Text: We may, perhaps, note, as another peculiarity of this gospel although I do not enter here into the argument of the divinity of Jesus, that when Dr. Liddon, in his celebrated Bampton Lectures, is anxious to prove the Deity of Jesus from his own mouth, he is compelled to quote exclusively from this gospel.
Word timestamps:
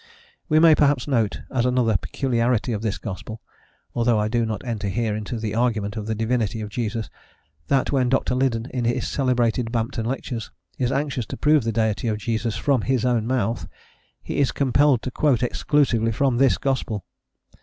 We 0.49 0.57
may, 0.57 0.73
perhaps, 0.73 1.07
note, 1.07 1.41
as 1.53 1.63
another 1.63 1.95
peculiarity 1.95 2.73
of 2.73 2.81
this 2.81 2.97
gospel 2.97 3.39
although 3.93 4.17
I 4.17 4.29
do 4.29 4.47
not 4.47 4.65
enter 4.65 4.87
here 4.87 5.15
into 5.15 5.37
the 5.37 5.53
argument 5.53 5.95
of 5.95 6.07
the 6.07 6.15
divinity 6.15 6.59
of 6.61 6.69
Jesus, 6.69 7.07
that 7.67 7.91
when 7.91 8.09
Dr. 8.09 8.33
Liddon, 8.33 8.65
in 8.71 8.83
his 8.83 9.07
celebrated 9.07 9.71
Bampton 9.71 10.07
Lectures, 10.07 10.49
is 10.79 10.91
anxious 10.91 11.27
to 11.27 11.37
prove 11.37 11.63
the 11.65 11.71
Deity 11.71 12.07
of 12.07 12.17
Jesus 12.17 12.55
from 12.57 12.81
his 12.81 13.05
own 13.05 13.27
mouth, 13.27 13.67
he 14.23 14.39
is 14.39 14.51
compelled 14.51 15.03
to 15.03 15.11
quote 15.11 15.43
exclusively 15.43 16.11
from 16.11 16.37
this 16.39 16.57
gospel. 16.57 17.05